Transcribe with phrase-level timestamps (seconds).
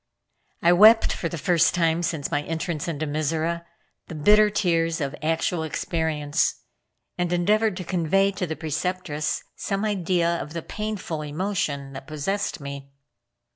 [0.63, 3.65] I wept for the first time since my entrance into Mizora,
[4.07, 6.55] the bitter tears of actual experience,
[7.19, 12.59] and endeavored to convey to the Preceptress some idea of the painful emotion that possessed
[12.59, 12.89] me.